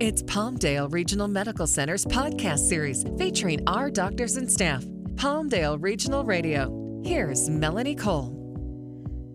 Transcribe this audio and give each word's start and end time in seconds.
It's 0.00 0.24
Palmdale 0.24 0.92
Regional 0.92 1.28
Medical 1.28 1.68
Center's 1.68 2.04
podcast 2.04 2.68
series 2.68 3.04
featuring 3.16 3.62
our 3.68 3.92
doctors 3.92 4.36
and 4.36 4.50
staff. 4.50 4.82
Palmdale 5.14 5.80
Regional 5.80 6.24
Radio. 6.24 7.00
Here's 7.04 7.48
Melanie 7.48 7.94
Cole. 7.94 8.34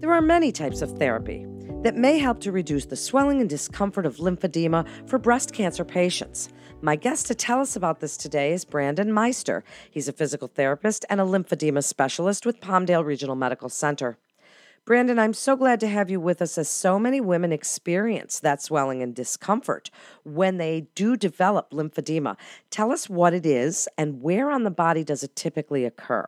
There 0.00 0.12
are 0.12 0.20
many 0.20 0.50
types 0.50 0.82
of 0.82 0.98
therapy 0.98 1.46
that 1.84 1.94
may 1.94 2.18
help 2.18 2.40
to 2.40 2.50
reduce 2.50 2.86
the 2.86 2.96
swelling 2.96 3.40
and 3.40 3.48
discomfort 3.48 4.04
of 4.04 4.16
lymphedema 4.16 4.84
for 5.08 5.16
breast 5.20 5.52
cancer 5.52 5.84
patients. 5.84 6.48
My 6.82 6.96
guest 6.96 7.26
to 7.28 7.36
tell 7.36 7.60
us 7.60 7.76
about 7.76 8.00
this 8.00 8.16
today 8.16 8.52
is 8.52 8.64
Brandon 8.64 9.12
Meister. 9.12 9.62
He's 9.92 10.08
a 10.08 10.12
physical 10.12 10.48
therapist 10.48 11.04
and 11.08 11.20
a 11.20 11.24
lymphedema 11.24 11.84
specialist 11.84 12.44
with 12.44 12.60
Palmdale 12.60 13.04
Regional 13.04 13.36
Medical 13.36 13.68
Center. 13.68 14.18
Brandon, 14.88 15.18
I'm 15.18 15.34
so 15.34 15.54
glad 15.54 15.80
to 15.80 15.86
have 15.86 16.08
you 16.08 16.18
with 16.18 16.40
us 16.40 16.56
as 16.56 16.66
so 16.66 16.98
many 16.98 17.20
women 17.20 17.52
experience 17.52 18.40
that 18.40 18.62
swelling 18.62 19.02
and 19.02 19.14
discomfort 19.14 19.90
when 20.24 20.56
they 20.56 20.86
do 20.94 21.14
develop 21.14 21.72
lymphedema. 21.72 22.38
Tell 22.70 22.90
us 22.90 23.06
what 23.06 23.34
it 23.34 23.44
is 23.44 23.86
and 23.98 24.22
where 24.22 24.50
on 24.50 24.64
the 24.64 24.70
body 24.70 25.04
does 25.04 25.22
it 25.22 25.36
typically 25.36 25.84
occur? 25.84 26.24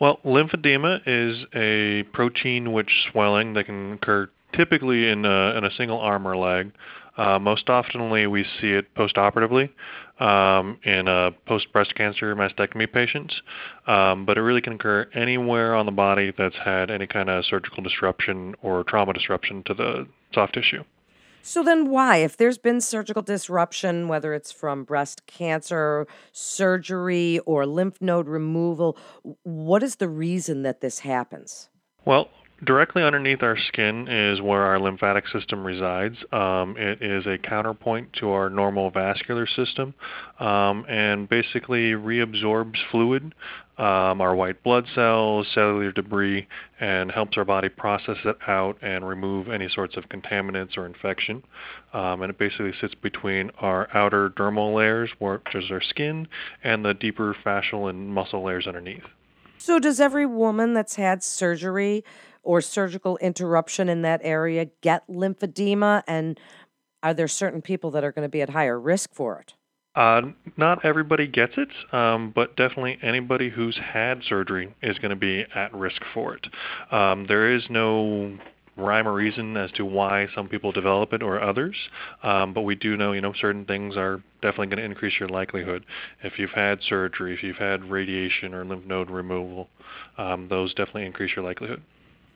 Well, 0.00 0.18
lymphedema 0.24 1.02
is 1.04 1.44
a 1.54 2.04
protein 2.14 2.68
rich 2.68 3.06
swelling 3.12 3.52
that 3.52 3.66
can 3.66 3.92
occur 3.92 4.30
typically 4.54 5.06
in 5.06 5.26
a, 5.26 5.54
in 5.58 5.64
a 5.64 5.70
single 5.76 6.00
arm 6.00 6.26
or 6.26 6.38
leg. 6.38 6.72
Uh, 7.18 7.38
most 7.38 7.66
oftenly, 7.66 8.30
we 8.30 8.44
see 8.62 8.70
it 8.70 8.94
postoperatively 8.94 9.68
um, 10.20 10.78
in 10.84 11.08
uh, 11.08 11.30
post 11.46 11.72
breast 11.72 11.94
cancer 11.94 12.34
mastectomy 12.34 12.90
patients, 12.92 13.40
um, 13.86 14.24
but 14.24 14.36
it 14.36 14.42
really 14.42 14.60
can 14.60 14.74
occur 14.74 15.08
anywhere 15.14 15.74
on 15.74 15.86
the 15.86 15.92
body 15.92 16.32
that's 16.36 16.56
had 16.56 16.90
any 16.90 17.06
kind 17.06 17.30
of 17.30 17.44
surgical 17.44 17.82
disruption 17.82 18.54
or 18.62 18.84
trauma 18.84 19.12
disruption 19.12 19.62
to 19.64 19.74
the 19.74 20.06
soft 20.34 20.54
tissue. 20.54 20.84
So 21.42 21.62
then, 21.62 21.88
why, 21.88 22.18
if 22.18 22.36
there's 22.36 22.58
been 22.58 22.80
surgical 22.80 23.22
disruption, 23.22 24.08
whether 24.08 24.34
it's 24.34 24.52
from 24.52 24.84
breast 24.84 25.26
cancer, 25.26 26.06
surgery, 26.32 27.38
or 27.46 27.64
lymph 27.64 28.02
node 28.02 28.28
removal, 28.28 28.98
what 29.44 29.82
is 29.82 29.96
the 29.96 30.08
reason 30.08 30.62
that 30.64 30.80
this 30.80 30.98
happens? 30.98 31.70
Well, 32.04 32.28
Directly 32.64 33.04
underneath 33.04 33.44
our 33.44 33.56
skin 33.56 34.08
is 34.08 34.40
where 34.40 34.62
our 34.62 34.80
lymphatic 34.80 35.28
system 35.28 35.64
resides. 35.64 36.16
Um, 36.32 36.76
it 36.76 37.00
is 37.00 37.24
a 37.24 37.38
counterpoint 37.38 38.14
to 38.14 38.30
our 38.30 38.50
normal 38.50 38.90
vascular 38.90 39.46
system 39.46 39.94
um, 40.40 40.84
and 40.88 41.28
basically 41.28 41.92
reabsorbs 41.92 42.78
fluid, 42.90 43.32
um, 43.78 44.20
our 44.20 44.34
white 44.34 44.64
blood 44.64 44.86
cells, 44.92 45.46
cellular 45.54 45.92
debris, 45.92 46.48
and 46.80 47.12
helps 47.12 47.36
our 47.36 47.44
body 47.44 47.68
process 47.68 48.16
it 48.24 48.36
out 48.48 48.76
and 48.82 49.06
remove 49.06 49.48
any 49.48 49.68
sorts 49.68 49.96
of 49.96 50.08
contaminants 50.08 50.76
or 50.76 50.84
infection. 50.84 51.44
Um, 51.92 52.22
and 52.22 52.30
it 52.30 52.38
basically 52.38 52.74
sits 52.80 52.94
between 52.96 53.52
our 53.60 53.88
outer 53.96 54.30
dermal 54.30 54.74
layers, 54.74 55.10
which 55.20 55.54
is 55.54 55.70
our 55.70 55.80
skin, 55.80 56.26
and 56.64 56.84
the 56.84 56.94
deeper 56.94 57.36
fascial 57.46 57.88
and 57.88 58.12
muscle 58.12 58.42
layers 58.42 58.66
underneath. 58.66 59.04
So, 59.58 59.78
does 59.80 60.00
every 60.00 60.26
woman 60.26 60.72
that's 60.72 60.94
had 60.94 61.22
surgery 61.22 62.04
or 62.48 62.62
surgical 62.62 63.18
interruption 63.18 63.90
in 63.90 64.00
that 64.00 64.22
area 64.24 64.66
get 64.80 65.06
lymphedema? 65.06 66.02
And 66.08 66.40
are 67.02 67.12
there 67.12 67.28
certain 67.28 67.60
people 67.60 67.90
that 67.90 68.02
are 68.02 68.10
going 68.10 68.24
to 68.24 68.28
be 68.30 68.40
at 68.40 68.48
higher 68.48 68.80
risk 68.80 69.12
for 69.12 69.38
it? 69.38 69.52
Uh, 69.94 70.22
not 70.56 70.82
everybody 70.82 71.26
gets 71.26 71.52
it, 71.58 71.68
um, 71.94 72.32
but 72.34 72.56
definitely 72.56 72.98
anybody 73.02 73.50
who's 73.50 73.76
had 73.76 74.22
surgery 74.26 74.74
is 74.82 74.98
going 74.98 75.10
to 75.10 75.16
be 75.16 75.44
at 75.54 75.74
risk 75.74 76.00
for 76.14 76.36
it. 76.36 76.46
Um, 76.90 77.26
there 77.26 77.54
is 77.54 77.64
no 77.68 78.38
rhyme 78.76 79.06
or 79.06 79.12
reason 79.12 79.54
as 79.58 79.70
to 79.72 79.84
why 79.84 80.28
some 80.34 80.48
people 80.48 80.72
develop 80.72 81.12
it 81.12 81.22
or 81.22 81.42
others, 81.42 81.76
um, 82.22 82.54
but 82.54 82.62
we 82.62 82.76
do 82.76 82.96
know, 82.96 83.12
you 83.12 83.20
know, 83.20 83.34
certain 83.38 83.66
things 83.66 83.94
are 83.94 84.22
definitely 84.40 84.68
going 84.68 84.78
to 84.78 84.84
increase 84.84 85.20
your 85.20 85.28
likelihood. 85.28 85.84
If 86.22 86.38
you've 86.38 86.52
had 86.52 86.80
surgery, 86.80 87.34
if 87.34 87.42
you've 87.42 87.56
had 87.56 87.90
radiation 87.90 88.54
or 88.54 88.64
lymph 88.64 88.86
node 88.86 89.10
removal, 89.10 89.68
um, 90.16 90.48
those 90.48 90.72
definitely 90.72 91.04
increase 91.04 91.36
your 91.36 91.44
likelihood. 91.44 91.82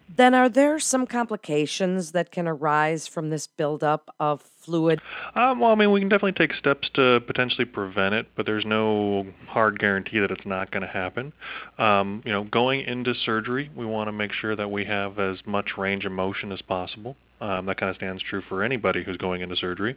Then, 0.08 0.34
are 0.34 0.48
there 0.48 0.78
some 0.78 1.06
complications 1.06 2.12
that 2.12 2.30
can 2.30 2.46
arise 2.46 3.06
from 3.06 3.30
this 3.30 3.46
buildup 3.46 4.14
of 4.20 4.42
fluid? 4.42 5.00
Um, 5.34 5.60
well, 5.60 5.72
I 5.72 5.74
mean, 5.74 5.90
we 5.90 6.00
can 6.00 6.08
definitely 6.08 6.46
take 6.46 6.56
steps 6.56 6.90
to 6.94 7.20
potentially 7.26 7.64
prevent 7.64 8.14
it, 8.14 8.26
but 8.36 8.44
there's 8.44 8.64
no 8.64 9.26
hard 9.46 9.78
guarantee 9.78 10.18
that 10.18 10.30
it's 10.30 10.44
not 10.44 10.70
going 10.70 10.82
to 10.82 10.88
happen. 10.88 11.32
Um, 11.78 12.22
you 12.24 12.32
know, 12.32 12.44
going 12.44 12.80
into 12.80 13.14
surgery, 13.14 13.70
we 13.74 13.86
want 13.86 14.08
to 14.08 14.12
make 14.12 14.32
sure 14.32 14.54
that 14.54 14.70
we 14.70 14.84
have 14.84 15.18
as 15.18 15.38
much 15.46 15.78
range 15.78 16.04
of 16.04 16.12
motion 16.12 16.52
as 16.52 16.60
possible. 16.62 17.16
Um, 17.40 17.66
that 17.66 17.78
kind 17.78 17.90
of 17.90 17.96
stands 17.96 18.22
true 18.22 18.42
for 18.48 18.62
anybody 18.62 19.02
who's 19.02 19.16
going 19.16 19.40
into 19.40 19.56
surgery. 19.56 19.96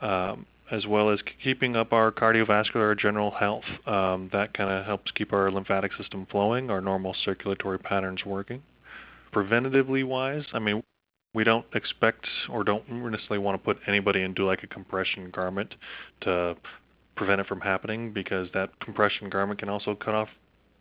Um, 0.00 0.46
as 0.70 0.86
well 0.86 1.10
as 1.10 1.18
keeping 1.42 1.74
up 1.74 1.92
our 1.92 2.12
cardiovascular 2.12 2.96
general 2.96 3.32
health. 3.32 3.64
Um, 3.86 4.30
that 4.32 4.54
kind 4.54 4.70
of 4.70 4.86
helps 4.86 5.10
keep 5.10 5.32
our 5.32 5.50
lymphatic 5.50 5.92
system 5.94 6.26
flowing, 6.30 6.70
our 6.70 6.80
normal 6.80 7.12
circulatory 7.24 7.80
patterns 7.80 8.24
working 8.24 8.62
preventatively 9.32 10.04
wise, 10.04 10.44
I 10.52 10.58
mean, 10.58 10.82
we 11.34 11.44
don't 11.44 11.66
expect 11.74 12.26
or 12.48 12.64
don't 12.64 12.88
necessarily 12.90 13.38
want 13.38 13.60
to 13.60 13.64
put 13.64 13.78
anybody 13.86 14.22
into 14.22 14.44
like 14.44 14.62
a 14.62 14.66
compression 14.66 15.30
garment 15.30 15.74
to 16.22 16.56
prevent 17.14 17.40
it 17.40 17.46
from 17.46 17.60
happening 17.60 18.12
because 18.12 18.48
that 18.54 18.78
compression 18.80 19.28
garment 19.28 19.60
can 19.60 19.68
also 19.68 19.94
cut 19.94 20.14
off 20.14 20.28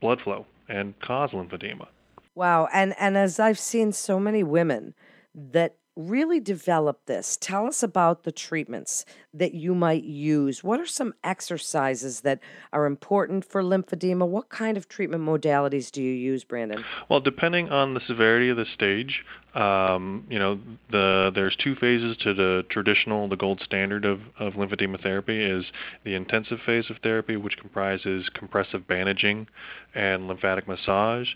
blood 0.02 0.22
flow 0.22 0.46
and 0.68 1.00
cause 1.00 1.32
lymphedema. 1.32 1.88
Wow, 2.36 2.68
and 2.74 2.96
and 3.00 3.18
as 3.18 3.40
I've 3.40 3.60
seen 3.60 3.92
so 3.92 4.20
many 4.20 4.44
women 4.44 4.94
that 5.36 5.76
really 6.00 6.40
develop 6.40 7.06
this. 7.06 7.38
Tell 7.38 7.68
us 7.68 7.84
about 7.84 8.24
the 8.24 8.32
treatments 8.32 9.06
that 9.34 9.54
you 9.54 9.76
might 9.76 10.04
use. 10.04 10.64
What 10.64 10.80
are 10.80 10.86
some 10.86 11.14
exercises 11.24 12.22
that 12.22 12.40
are 12.72 12.86
important 12.86 13.44
for 13.44 13.62
lymphedema? 13.62 14.28
What 14.28 14.50
kind 14.50 14.78
of 14.78 14.88
treatment 14.88 15.24
modalities 15.24 15.92
do 15.92 16.02
you 16.02 16.14
use, 16.14 16.44
Brandon? 16.46 16.86
Well, 17.10 17.20
depending 17.20 17.70
on 17.70 17.94
the 17.94 18.00
severity 18.08 18.50
of 18.50 18.58
the 18.58 18.66
stage, 18.74 19.26
um, 19.56 20.26
you 20.30 20.40
know, 20.40 20.60
the 20.92 21.32
there's 21.36 21.56
two 21.56 21.76
phases 21.76 22.16
to 22.18 22.34
the 22.34 22.64
traditional, 22.70 23.28
the 23.28 23.36
gold 23.36 23.62
standard 23.66 24.06
of, 24.06 24.22
of 24.40 24.54
lymphedema 24.54 25.02
therapy 25.02 25.44
is 25.44 25.66
the 26.04 26.16
intensive 26.16 26.60
phase 26.66 26.90
of 26.90 26.98
therapy, 27.04 27.36
which 27.36 27.58
comprises 27.58 28.30
compressive 28.34 28.88
bandaging 28.88 29.48
and 29.94 30.28
lymphatic 30.28 30.68
massage 30.68 31.30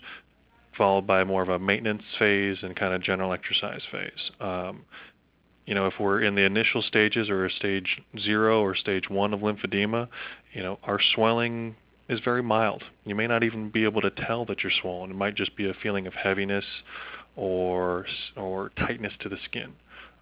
followed 0.76 1.06
by 1.06 1.24
more 1.24 1.42
of 1.42 1.48
a 1.48 1.58
maintenance 1.58 2.02
phase 2.18 2.58
and 2.62 2.76
kind 2.76 2.94
of 2.94 3.02
general 3.02 3.32
exercise 3.32 3.82
phase. 3.90 4.30
Um, 4.40 4.84
you 5.66 5.74
know, 5.74 5.86
if 5.86 5.94
we're 5.98 6.20
in 6.20 6.34
the 6.34 6.42
initial 6.42 6.82
stages 6.82 7.30
or 7.30 7.48
stage 7.48 8.02
zero 8.18 8.60
or 8.62 8.74
stage 8.74 9.08
one 9.08 9.32
of 9.32 9.40
lymphedema, 9.40 10.08
you 10.52 10.62
know, 10.62 10.78
our 10.82 11.00
swelling 11.14 11.76
is 12.08 12.20
very 12.20 12.42
mild. 12.42 12.82
You 13.04 13.14
may 13.14 13.26
not 13.26 13.42
even 13.42 13.70
be 13.70 13.84
able 13.84 14.02
to 14.02 14.10
tell 14.10 14.44
that 14.46 14.62
you're 14.62 14.72
swollen. 14.82 15.10
It 15.10 15.16
might 15.16 15.34
just 15.34 15.56
be 15.56 15.68
a 15.68 15.74
feeling 15.74 16.06
of 16.06 16.14
heaviness 16.14 16.64
or 17.36 18.06
or 18.36 18.70
tightness 18.76 19.14
to 19.20 19.28
the 19.28 19.38
skin. 19.44 19.72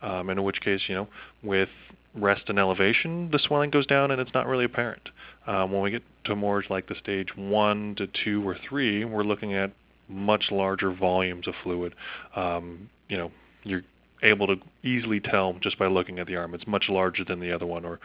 Um, 0.01 0.31
in 0.31 0.43
which 0.43 0.61
case, 0.61 0.83
you 0.89 0.95
know, 0.95 1.09
with 1.43 1.69
rest 2.15 2.45
and 2.49 2.59
elevation, 2.59 3.31
the 3.31 3.39
swelling 3.39 3.71
goes 3.71 3.87
down 3.87 4.11
and 4.11 4.21
it's 4.21 4.35
not 4.35 4.47
really 4.47 4.65
apparent. 4.65 5.09
Um, 5.47 5.73
when 5.73 5.83
we 5.83 5.91
get 5.91 6.03
to 6.25 6.37
more 6.37 6.63
like 6.69 6.89
the 6.89 6.95
stage 6.97 7.37
one 7.37 7.95
to 7.97 8.07
two 8.07 8.47
or 8.47 8.57
three, 8.69 9.05
we're 9.05 9.23
looking 9.23 9.55
at 9.55 9.73
much 10.13 10.51
larger 10.51 10.93
volumes 10.93 11.49
of 11.49 11.55
fluid. 11.63 11.95
Um, 12.37 12.91
you 13.09 13.17
know, 13.17 13.31
you're 13.65 13.83
able 14.23 14.47
to 14.47 14.57
easily 14.83 15.21
tell 15.21 15.55
just 15.61 15.79
by 15.79 15.87
looking 15.87 16.19
at 16.19 16.27
the 16.27 16.37
arm. 16.37 16.55
It's 16.55 16.67
much 16.67 16.89
larger 16.89 17.25
than 17.25 17.41
the 17.41 17.53
other 17.53 17.67
one, 17.67 17.85
or 17.85 18.01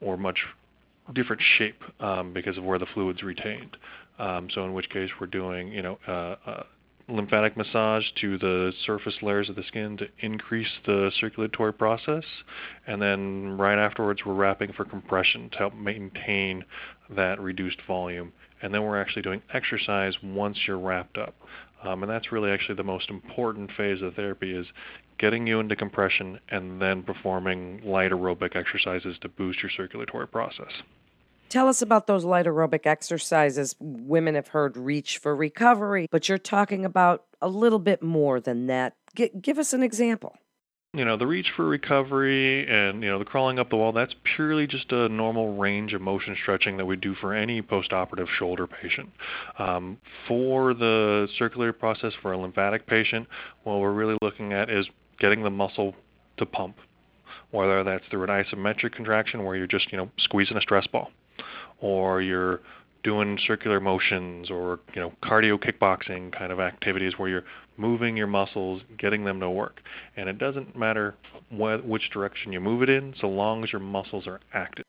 or 0.00 0.16
much 0.16 0.38
different 1.14 1.42
shape 1.56 1.82
um, 2.00 2.32
because 2.32 2.58
of 2.58 2.64
where 2.64 2.78
the 2.78 2.86
fluid's 2.94 3.22
retained. 3.22 3.76
Um, 4.18 4.48
so 4.52 4.64
in 4.64 4.74
which 4.74 4.90
case 4.90 5.10
we're 5.20 5.26
doing, 5.26 5.68
you 5.68 5.82
know, 5.82 5.98
uh, 6.06 6.36
uh, 6.48 6.62
lymphatic 7.08 7.56
massage 7.56 8.04
to 8.20 8.36
the 8.38 8.72
surface 8.84 9.14
layers 9.22 9.48
of 9.48 9.56
the 9.56 9.62
skin 9.62 9.96
to 9.96 10.06
increase 10.20 10.68
the 10.84 11.10
circulatory 11.18 11.72
process, 11.72 12.24
and 12.86 13.00
then 13.00 13.56
right 13.56 13.78
afterwards 13.78 14.20
we're 14.26 14.34
wrapping 14.34 14.72
for 14.72 14.84
compression 14.84 15.48
to 15.50 15.58
help 15.58 15.74
maintain 15.74 16.64
that 17.10 17.40
reduced 17.40 17.78
volume 17.86 18.32
and 18.62 18.72
then 18.72 18.82
we're 18.82 19.00
actually 19.00 19.22
doing 19.22 19.42
exercise 19.52 20.14
once 20.22 20.66
you're 20.66 20.78
wrapped 20.78 21.18
up. 21.18 21.34
Um, 21.82 22.02
and 22.02 22.10
that's 22.10 22.32
really 22.32 22.50
actually 22.50 22.74
the 22.74 22.84
most 22.84 23.08
important 23.08 23.70
phase 23.72 24.02
of 24.02 24.14
therapy 24.14 24.52
is 24.52 24.66
getting 25.18 25.46
you 25.46 25.60
into 25.60 25.76
compression 25.76 26.40
and 26.48 26.80
then 26.80 27.02
performing 27.02 27.80
light 27.84 28.10
aerobic 28.10 28.56
exercises 28.56 29.16
to 29.20 29.28
boost 29.28 29.62
your 29.62 29.70
circulatory 29.70 30.26
process. 30.26 30.72
Tell 31.48 31.68
us 31.68 31.80
about 31.80 32.06
those 32.06 32.24
light 32.24 32.46
aerobic 32.46 32.84
exercises. 32.84 33.74
Women 33.80 34.34
have 34.34 34.48
heard 34.48 34.76
reach 34.76 35.18
for 35.18 35.34
recovery, 35.34 36.06
but 36.10 36.28
you're 36.28 36.36
talking 36.36 36.84
about 36.84 37.24
a 37.40 37.48
little 37.48 37.78
bit 37.78 38.02
more 38.02 38.38
than 38.38 38.66
that. 38.66 38.94
G- 39.14 39.30
give 39.40 39.58
us 39.58 39.72
an 39.72 39.82
example 39.82 40.36
you 40.98 41.04
know, 41.04 41.16
the 41.16 41.26
reach 41.26 41.46
for 41.54 41.64
recovery 41.64 42.68
and, 42.68 43.02
you 43.02 43.08
know, 43.08 43.18
the 43.18 43.24
crawling 43.24 43.58
up 43.58 43.70
the 43.70 43.76
wall, 43.76 43.92
that's 43.92 44.14
purely 44.36 44.66
just 44.66 44.90
a 44.90 45.08
normal 45.08 45.56
range 45.56 45.94
of 45.94 46.00
motion 46.00 46.36
stretching 46.42 46.76
that 46.76 46.86
we 46.86 46.96
do 46.96 47.14
for 47.14 47.32
any 47.32 47.62
postoperative 47.62 48.26
shoulder 48.28 48.66
patient. 48.66 49.08
Um, 49.58 49.98
for 50.26 50.74
the 50.74 51.28
circulatory 51.38 51.72
process 51.72 52.12
for 52.20 52.32
a 52.32 52.38
lymphatic 52.38 52.86
patient, 52.86 53.28
what 53.62 53.78
we're 53.78 53.92
really 53.92 54.18
looking 54.20 54.52
at 54.52 54.68
is 54.70 54.86
getting 55.20 55.42
the 55.44 55.50
muscle 55.50 55.94
to 56.36 56.46
pump. 56.46 56.76
whether 57.50 57.82
that's 57.84 58.04
through 58.10 58.24
an 58.24 58.28
isometric 58.28 58.92
contraction 58.92 59.44
where 59.44 59.56
you're 59.56 59.66
just, 59.66 59.90
you 59.90 59.98
know, 59.98 60.10
squeezing 60.18 60.56
a 60.56 60.60
stress 60.60 60.86
ball, 60.86 61.10
or 61.80 62.20
you're 62.20 62.60
doing 63.02 63.38
circular 63.38 63.80
motions 63.80 64.50
or 64.50 64.80
you 64.94 65.00
know 65.00 65.12
cardio 65.22 65.58
kickboxing 65.58 66.32
kind 66.32 66.52
of 66.52 66.60
activities 66.60 67.18
where 67.18 67.28
you're 67.28 67.44
moving 67.78 68.16
your 68.16 68.26
muscles, 68.26 68.82
getting 68.98 69.24
them 69.24 69.40
to 69.40 69.48
work. 69.48 69.80
And 70.16 70.28
it 70.28 70.38
doesn't 70.38 70.76
matter 70.76 71.14
what, 71.48 71.84
which 71.86 72.10
direction 72.10 72.52
you 72.52 72.60
move 72.60 72.82
it 72.82 72.90
in, 72.90 73.14
so 73.18 73.28
long 73.28 73.62
as 73.62 73.72
your 73.72 73.80
muscles 73.80 74.26
are 74.26 74.40
active. 74.52 74.84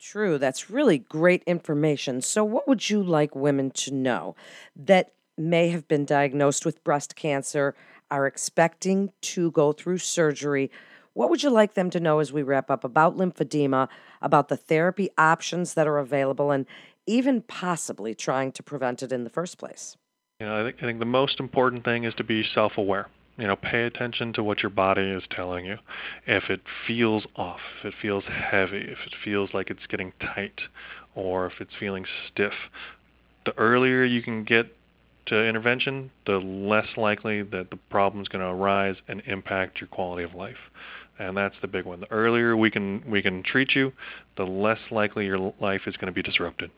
True, 0.00 0.38
that's 0.38 0.70
really 0.70 0.98
great 0.98 1.42
information. 1.46 2.22
So, 2.22 2.42
what 2.42 2.66
would 2.66 2.88
you 2.88 3.02
like 3.02 3.36
women 3.36 3.70
to 3.72 3.92
know 3.92 4.34
that 4.74 5.12
may 5.36 5.68
have 5.68 5.86
been 5.88 6.06
diagnosed 6.06 6.64
with 6.64 6.82
breast 6.84 7.16
cancer, 7.16 7.74
are 8.10 8.26
expecting 8.26 9.12
to 9.20 9.50
go 9.50 9.72
through 9.72 9.98
surgery? 9.98 10.70
What 11.12 11.28
would 11.28 11.42
you 11.42 11.50
like 11.50 11.74
them 11.74 11.90
to 11.90 12.00
know 12.00 12.20
as 12.20 12.32
we 12.32 12.42
wrap 12.42 12.70
up 12.70 12.82
about 12.82 13.16
lymphedema, 13.16 13.88
about 14.22 14.48
the 14.48 14.56
therapy 14.56 15.10
options 15.18 15.74
that 15.74 15.86
are 15.86 15.98
available, 15.98 16.50
and 16.50 16.64
even 17.06 17.42
possibly 17.42 18.14
trying 18.14 18.52
to 18.52 18.62
prevent 18.62 19.02
it 19.02 19.12
in 19.12 19.24
the 19.24 19.30
first 19.30 19.58
place? 19.58 19.96
You 20.40 20.46
know, 20.46 20.60
I 20.60 20.64
think 20.64 20.82
I 20.82 20.86
think 20.86 20.98
the 20.98 21.04
most 21.04 21.38
important 21.38 21.84
thing 21.84 22.04
is 22.04 22.14
to 22.14 22.24
be 22.24 22.42
self-aware. 22.54 23.08
You 23.36 23.46
know, 23.46 23.56
pay 23.56 23.84
attention 23.84 24.32
to 24.34 24.42
what 24.42 24.62
your 24.62 24.70
body 24.70 25.02
is 25.02 25.22
telling 25.30 25.64
you. 25.64 25.78
If 26.26 26.50
it 26.50 26.60
feels 26.86 27.24
off, 27.36 27.60
if 27.80 27.86
it 27.86 27.94
feels 28.00 28.24
heavy, 28.24 28.78
if 28.78 28.98
it 29.06 29.14
feels 29.24 29.54
like 29.54 29.70
it's 29.70 29.86
getting 29.88 30.12
tight, 30.20 30.60
or 31.14 31.46
if 31.46 31.54
it's 31.60 31.74
feeling 31.78 32.04
stiff, 32.26 32.52
the 33.46 33.56
earlier 33.56 34.04
you 34.04 34.22
can 34.22 34.44
get 34.44 34.66
to 35.26 35.46
intervention, 35.46 36.10
the 36.26 36.38
less 36.38 36.88
likely 36.96 37.42
that 37.42 37.70
the 37.70 37.76
problem 37.88 38.20
is 38.20 38.28
going 38.28 38.42
to 38.42 38.50
arise 38.50 38.96
and 39.08 39.22
impact 39.26 39.80
your 39.80 39.88
quality 39.88 40.24
of 40.24 40.34
life. 40.34 40.70
And 41.18 41.36
that's 41.36 41.54
the 41.60 41.68
big 41.68 41.84
one. 41.84 42.00
The 42.00 42.10
earlier 42.10 42.56
we 42.56 42.70
can 42.70 43.02
we 43.06 43.22
can 43.22 43.42
treat 43.42 43.74
you, 43.74 43.92
the 44.36 44.44
less 44.44 44.80
likely 44.90 45.26
your 45.26 45.52
life 45.60 45.82
is 45.86 45.96
going 45.96 46.06
to 46.06 46.12
be 46.12 46.22
disrupted. 46.22 46.70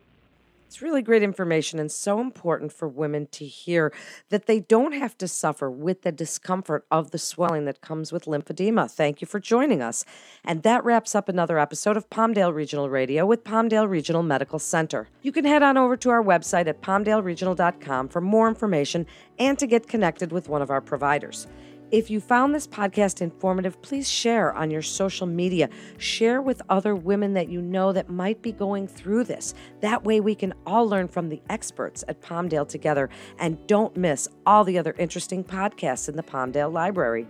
It's 0.73 0.81
really 0.81 1.03
great 1.03 1.23
information 1.23 1.79
and 1.79 1.93
so 1.93 2.19
important 2.19 2.73
for 2.73 2.89
women 2.89 3.27
to 3.33 3.45
hear 3.45 3.93
that 4.31 4.47
they 4.47 4.61
don't 4.61 4.93
have 4.93 5.19
to 5.19 5.29
suffer 5.29 5.71
with 5.71 6.01
the 6.01 6.11
discomfort 6.11 6.87
of 6.91 7.11
the 7.11 7.19
swelling 7.19 7.67
that 7.67 7.83
comes 7.83 8.11
with 8.11 8.25
lymphedema. 8.25 8.91
Thank 8.91 9.21
you 9.21 9.27
for 9.27 9.39
joining 9.39 9.83
us. 9.83 10.07
And 10.43 10.63
that 10.63 10.83
wraps 10.83 11.15
up 11.15 11.29
another 11.29 11.59
episode 11.59 11.99
of 11.99 12.09
Palmdale 12.09 12.55
Regional 12.55 12.89
Radio 12.89 13.27
with 13.27 13.45
Palmdale 13.45 13.87
Regional 13.87 14.23
Medical 14.23 14.59
Center. 14.59 15.11
You 15.21 15.31
can 15.31 15.45
head 15.45 15.63
on 15.63 15.77
over 15.77 15.95
to 15.99 16.09
our 16.09 16.25
website 16.25 16.67
at 16.67 16.81
palmdaleregional.com 16.81 18.09
for 18.09 18.23
more 18.23 18.49
information 18.49 19.05
and 19.39 19.59
to 19.59 19.67
get 19.67 19.89
connected 19.89 20.33
with 20.33 20.49
one 20.49 20.63
of 20.63 20.71
our 20.71 20.81
providers. 20.81 21.47
If 21.93 22.09
you 22.09 22.21
found 22.21 22.55
this 22.55 22.67
podcast 22.67 23.21
informative, 23.21 23.83
please 23.83 24.11
share 24.11 24.55
on 24.55 24.71
your 24.71 24.81
social 24.81 25.27
media. 25.27 25.69
Share 25.99 26.41
with 26.41 26.62
other 26.71 26.97
women 26.97 27.35
that 27.35 27.50
you 27.50 27.61
know 27.61 27.93
that 27.93 28.09
might 28.09 28.41
be 28.41 28.50
going 28.50 28.89
through 28.89 29.25
this. 29.25 29.53
That 29.83 30.03
way, 30.03 30.19
we 30.19 30.35
can 30.35 30.55
all 30.65 30.89
learn 30.89 31.06
from 31.06 31.29
the 31.29 31.43
experts 31.50 32.03
at 32.09 32.23
Palmdale 32.23 32.67
together 32.67 33.11
and 33.39 33.59
don't 33.67 33.94
miss 33.94 34.27
all 34.47 34.65
the 34.65 34.79
other 34.79 34.94
interesting 34.99 35.44
podcasts 35.44 36.09
in 36.09 36.17
the 36.17 36.23
Palmdale 36.23 36.73
Library. 36.73 37.29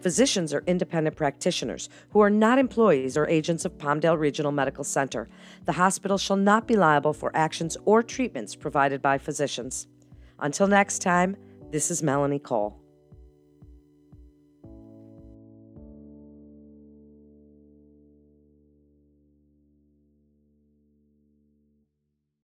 Physicians 0.00 0.54
are 0.54 0.64
independent 0.66 1.14
practitioners 1.14 1.90
who 2.08 2.20
are 2.20 2.30
not 2.30 2.58
employees 2.58 3.14
or 3.14 3.28
agents 3.28 3.66
of 3.66 3.76
Palmdale 3.76 4.18
Regional 4.18 4.52
Medical 4.52 4.84
Center. 4.84 5.28
The 5.66 5.72
hospital 5.72 6.16
shall 6.16 6.36
not 6.36 6.66
be 6.66 6.76
liable 6.76 7.12
for 7.12 7.30
actions 7.36 7.76
or 7.84 8.02
treatments 8.02 8.56
provided 8.56 9.02
by 9.02 9.18
physicians. 9.18 9.86
Until 10.38 10.66
next 10.66 11.02
time, 11.02 11.36
this 11.70 11.90
is 11.90 12.02
Melanie 12.02 12.38
Cole. 12.38 12.80